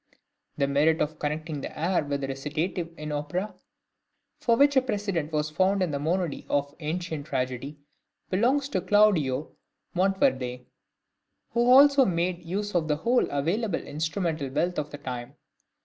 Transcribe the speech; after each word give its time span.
The 0.57 0.67
merit 0.67 0.99
of 0.99 1.19
connecting 1.19 1.61
the 1.61 1.79
air 1.79 2.03
with 2.03 2.21
the 2.21 2.27
recitative 2.27 2.89
in 2.97 3.11
opera 3.11 3.53
for 4.39 4.57
which 4.57 4.75
a 4.75 4.81
precedent 4.81 5.31
was 5.31 5.51
found 5.51 5.83
in 5.83 5.91
the 5.91 5.99
monody 5.99 6.47
of 6.49 6.73
ancient 6.79 7.27
tragedy 7.27 7.77
belongs 8.27 8.67
to 8.69 8.81
Claudio 8.81 9.55
Monteverde, 9.93 10.65
who 11.51 11.69
also 11.69 12.03
made 12.03 12.43
use 12.43 12.73
of 12.73 12.87
the 12.87 12.95
whole 12.97 13.29
available 13.29 13.77
instrumental 13.77 14.49
wealth 14.49 14.79
of 14.79 14.89
the 14.89 14.97
time. 14.97 15.35